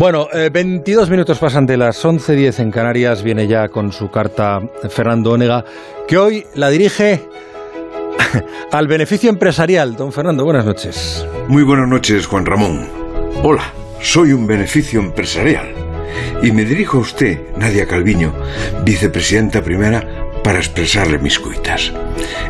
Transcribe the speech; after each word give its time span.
Bueno, 0.00 0.28
22 0.32 1.08
eh, 1.08 1.10
minutos 1.10 1.38
pasan 1.38 1.66
de 1.66 1.76
las 1.76 2.02
11.10 2.02 2.60
en 2.60 2.70
Canarias. 2.70 3.22
Viene 3.22 3.46
ya 3.46 3.68
con 3.68 3.92
su 3.92 4.10
carta 4.10 4.58
Fernando 4.88 5.32
Onega, 5.32 5.62
que 6.08 6.16
hoy 6.16 6.46
la 6.54 6.70
dirige 6.70 7.20
al 8.72 8.88
beneficio 8.88 9.28
empresarial. 9.28 9.96
Don 9.96 10.10
Fernando, 10.10 10.42
buenas 10.42 10.64
noches. 10.64 11.26
Muy 11.48 11.64
buenas 11.64 11.86
noches, 11.86 12.26
Juan 12.26 12.46
Ramón. 12.46 12.88
Hola, 13.42 13.74
soy 14.00 14.32
un 14.32 14.46
beneficio 14.46 15.00
empresarial. 15.00 15.68
Y 16.42 16.50
me 16.50 16.64
dirijo 16.64 16.96
a 16.96 17.00
usted, 17.02 17.38
Nadia 17.58 17.86
Calviño, 17.86 18.32
vicepresidenta 18.82 19.62
primera, 19.62 20.29
para 20.50 20.58
expresarle 20.58 21.20
mis 21.20 21.38
cuitas. 21.38 21.92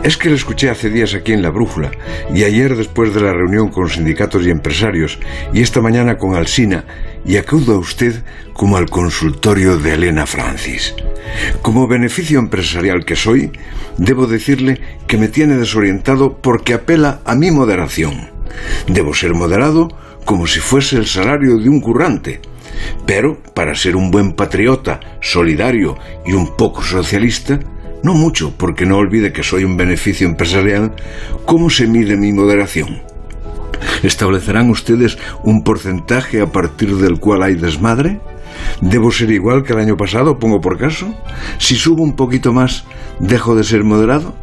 Es 0.02 0.16
que 0.16 0.30
lo 0.30 0.34
escuché 0.34 0.70
hace 0.70 0.88
días 0.88 1.12
aquí 1.12 1.34
en 1.34 1.42
La 1.42 1.50
Brújula 1.50 1.90
y 2.34 2.44
ayer 2.44 2.74
después 2.74 3.12
de 3.12 3.20
la 3.20 3.34
reunión 3.34 3.68
con 3.68 3.90
sindicatos 3.90 4.46
y 4.46 4.50
empresarios 4.50 5.18
y 5.52 5.60
esta 5.60 5.82
mañana 5.82 6.16
con 6.16 6.34
Alsina 6.34 6.86
y 7.26 7.36
acudo 7.36 7.74
a 7.74 7.78
usted 7.78 8.24
como 8.54 8.78
al 8.78 8.88
consultorio 8.88 9.76
de 9.76 9.92
Elena 9.92 10.24
Francis. 10.24 10.94
Como 11.60 11.88
beneficio 11.88 12.38
empresarial 12.38 13.04
que 13.04 13.16
soy, 13.16 13.52
debo 13.98 14.26
decirle 14.26 14.80
que 15.06 15.18
me 15.18 15.28
tiene 15.28 15.58
desorientado 15.58 16.38
porque 16.38 16.72
apela 16.72 17.20
a 17.26 17.34
mi 17.34 17.50
moderación. 17.50 18.30
Debo 18.86 19.12
ser 19.12 19.34
moderado 19.34 19.88
como 20.24 20.46
si 20.46 20.60
fuese 20.60 20.96
el 20.96 21.04
salario 21.04 21.58
de 21.58 21.68
un 21.68 21.82
currante. 21.82 22.40
Pero, 23.04 23.36
para 23.54 23.74
ser 23.74 23.94
un 23.94 24.10
buen 24.10 24.32
patriota, 24.32 25.00
solidario 25.20 25.98
y 26.24 26.32
un 26.32 26.56
poco 26.56 26.82
socialista, 26.82 27.60
no 28.02 28.14
mucho, 28.14 28.52
porque 28.56 28.86
no 28.86 28.96
olvide 28.96 29.32
que 29.32 29.42
soy 29.42 29.64
un 29.64 29.76
beneficio 29.76 30.26
empresarial, 30.26 30.94
¿cómo 31.44 31.70
se 31.70 31.86
mide 31.86 32.16
mi 32.16 32.32
moderación? 32.32 33.02
¿Establecerán 34.02 34.70
ustedes 34.70 35.18
un 35.42 35.64
porcentaje 35.64 36.40
a 36.40 36.46
partir 36.46 36.96
del 36.96 37.18
cual 37.18 37.42
hay 37.42 37.54
desmadre? 37.54 38.20
¿Debo 38.80 39.10
ser 39.10 39.30
igual 39.30 39.62
que 39.62 39.72
el 39.72 39.80
año 39.80 39.96
pasado, 39.96 40.38
pongo 40.38 40.60
por 40.60 40.78
caso? 40.78 41.14
Si 41.58 41.76
subo 41.76 42.02
un 42.02 42.16
poquito 42.16 42.52
más, 42.52 42.84
¿dejo 43.18 43.54
de 43.54 43.64
ser 43.64 43.84
moderado? 43.84 44.34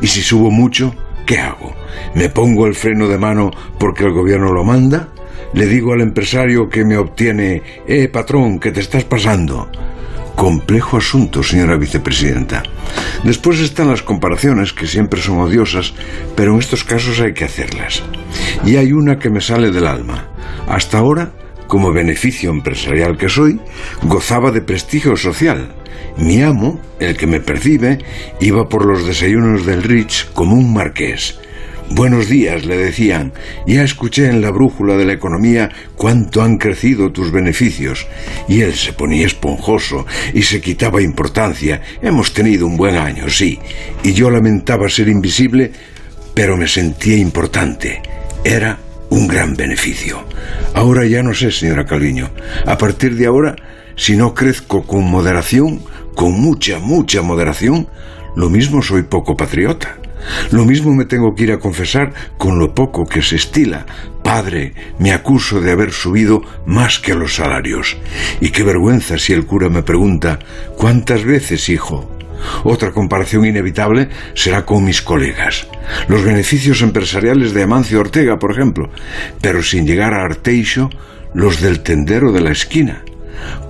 ¿Y 0.00 0.06
si 0.06 0.22
subo 0.22 0.50
mucho, 0.50 0.94
qué 1.26 1.38
hago? 1.38 1.74
¿Me 2.14 2.28
pongo 2.28 2.66
el 2.66 2.74
freno 2.74 3.08
de 3.08 3.18
mano 3.18 3.50
porque 3.78 4.04
el 4.04 4.12
gobierno 4.12 4.52
lo 4.52 4.64
manda? 4.64 5.08
¿Le 5.54 5.66
digo 5.66 5.92
al 5.92 6.00
empresario 6.00 6.68
que 6.68 6.84
me 6.84 6.96
obtiene, 6.96 7.62
eh, 7.86 8.08
patrón, 8.08 8.58
que 8.58 8.72
te 8.72 8.80
estás 8.80 9.04
pasando? 9.04 9.68
Complejo 10.36 10.96
asunto, 10.96 11.42
señora 11.42 11.76
vicepresidenta. 11.76 12.62
Después 13.24 13.60
están 13.60 13.88
las 13.88 14.02
comparaciones, 14.02 14.72
que 14.72 14.86
siempre 14.86 15.20
son 15.20 15.38
odiosas, 15.38 15.94
pero 16.34 16.54
en 16.54 16.58
estos 16.58 16.84
casos 16.84 17.20
hay 17.20 17.32
que 17.34 17.44
hacerlas. 17.44 18.02
Y 18.64 18.76
hay 18.76 18.92
una 18.92 19.18
que 19.18 19.30
me 19.30 19.40
sale 19.40 19.70
del 19.70 19.86
alma. 19.86 20.28
Hasta 20.66 20.98
ahora, 20.98 21.32
como 21.66 21.92
beneficio 21.92 22.50
empresarial 22.50 23.16
que 23.16 23.28
soy, 23.28 23.60
gozaba 24.02 24.50
de 24.50 24.62
prestigio 24.62 25.16
social. 25.16 25.72
Mi 26.16 26.42
amo, 26.42 26.80
el 26.98 27.16
que 27.16 27.26
me 27.26 27.40
percibe, 27.40 27.98
iba 28.40 28.68
por 28.68 28.84
los 28.84 29.06
desayunos 29.06 29.64
del 29.64 29.82
Rich 29.82 30.32
como 30.32 30.54
un 30.56 30.72
marqués. 30.72 31.38
Buenos 31.90 32.28
días, 32.28 32.64
le 32.64 32.76
decían. 32.76 33.32
Ya 33.66 33.82
escuché 33.82 34.26
en 34.26 34.40
la 34.40 34.50
brújula 34.50 34.96
de 34.96 35.04
la 35.04 35.12
economía 35.12 35.70
cuánto 35.96 36.42
han 36.42 36.56
crecido 36.56 37.12
tus 37.12 37.30
beneficios. 37.30 38.06
Y 38.48 38.62
él 38.62 38.74
se 38.74 38.92
ponía 38.92 39.26
esponjoso 39.26 40.06
y 40.32 40.42
se 40.42 40.60
quitaba 40.60 41.02
importancia. 41.02 41.82
Hemos 42.00 42.32
tenido 42.32 42.66
un 42.66 42.76
buen 42.76 42.96
año, 42.96 43.28
sí. 43.28 43.58
Y 44.02 44.12
yo 44.14 44.30
lamentaba 44.30 44.88
ser 44.88 45.08
invisible, 45.08 45.72
pero 46.34 46.56
me 46.56 46.66
sentía 46.66 47.16
importante. 47.16 48.00
Era 48.44 48.78
un 49.10 49.28
gran 49.28 49.54
beneficio. 49.54 50.24
Ahora 50.74 51.04
ya 51.04 51.22
no 51.22 51.34
sé, 51.34 51.50
señora 51.50 51.84
Calviño. 51.84 52.30
A 52.64 52.78
partir 52.78 53.16
de 53.16 53.26
ahora, 53.26 53.56
si 53.96 54.16
no 54.16 54.32
crezco 54.32 54.86
con 54.86 55.04
moderación, 55.04 55.82
con 56.14 56.32
mucha, 56.40 56.78
mucha 56.78 57.20
moderación, 57.20 57.88
lo 58.34 58.48
mismo 58.48 58.82
soy 58.82 59.02
poco 59.02 59.36
patriota. 59.36 59.98
Lo 60.50 60.64
mismo 60.64 60.94
me 60.94 61.04
tengo 61.04 61.34
que 61.34 61.44
ir 61.44 61.52
a 61.52 61.58
confesar 61.58 62.12
con 62.38 62.58
lo 62.58 62.74
poco 62.74 63.06
que 63.06 63.22
se 63.22 63.36
estila. 63.36 63.86
Padre, 64.22 64.74
me 64.98 65.12
acuso 65.12 65.60
de 65.60 65.72
haber 65.72 65.92
subido 65.92 66.42
más 66.66 66.98
que 66.98 67.14
los 67.14 67.34
salarios. 67.36 67.96
Y 68.40 68.50
qué 68.50 68.62
vergüenza 68.62 69.18
si 69.18 69.32
el 69.32 69.46
cura 69.46 69.68
me 69.68 69.82
pregunta 69.82 70.38
¿Cuántas 70.76 71.24
veces, 71.24 71.68
hijo? 71.68 72.08
Otra 72.64 72.90
comparación 72.90 73.46
inevitable 73.46 74.08
será 74.34 74.64
con 74.64 74.84
mis 74.84 75.00
colegas. 75.00 75.68
Los 76.08 76.24
beneficios 76.24 76.82
empresariales 76.82 77.54
de 77.54 77.62
Amancio 77.62 78.00
Ortega, 78.00 78.38
por 78.38 78.52
ejemplo, 78.52 78.90
pero 79.40 79.62
sin 79.62 79.86
llegar 79.86 80.12
a 80.14 80.24
Arteixo, 80.24 80.90
los 81.34 81.60
del 81.60 81.80
tendero 81.80 82.32
de 82.32 82.40
la 82.40 82.50
esquina. 82.50 83.04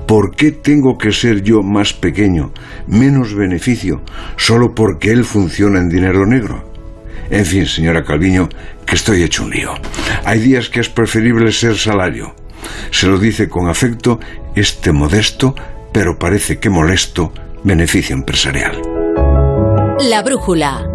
¿Por 0.06 0.34
qué 0.34 0.52
tengo 0.52 0.98
que 0.98 1.12
ser 1.12 1.42
yo 1.42 1.62
más 1.62 1.92
pequeño, 1.92 2.52
menos 2.86 3.34
beneficio, 3.34 4.02
solo 4.36 4.74
porque 4.74 5.10
él 5.10 5.24
funciona 5.24 5.78
en 5.78 5.88
dinero 5.88 6.26
negro? 6.26 6.70
En 7.30 7.46
fin, 7.46 7.66
señora 7.66 8.04
Calviño, 8.04 8.48
que 8.84 8.94
estoy 8.94 9.22
hecho 9.22 9.44
un 9.44 9.50
lío. 9.50 9.72
Hay 10.24 10.40
días 10.40 10.68
que 10.68 10.80
es 10.80 10.88
preferible 10.88 11.50
ser 11.50 11.76
salario. 11.78 12.34
Se 12.90 13.06
lo 13.06 13.18
dice 13.18 13.48
con 13.48 13.68
afecto 13.68 14.20
este 14.54 14.92
modesto, 14.92 15.54
pero 15.92 16.18
parece 16.18 16.58
que 16.58 16.68
molesto, 16.68 17.32
beneficio 17.64 18.14
empresarial. 18.14 18.82
La 20.00 20.22
brújula. 20.22 20.91